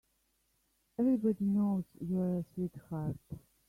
[0.97, 3.17] Everybody knows you're a sweetheart.